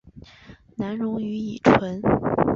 [0.77, 2.01] 难溶于乙醇。